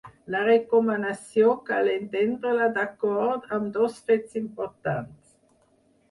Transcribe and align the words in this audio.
La 0.33 0.39
recomanació 0.45 1.49
cal 1.67 1.89
entendre-la 1.95 2.69
d’acord 2.77 3.45
amb 3.57 3.67
dos 3.75 3.99
fets 4.09 4.39
importants. 4.41 5.37